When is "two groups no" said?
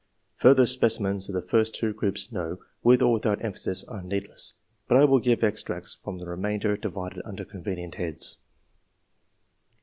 1.75-2.57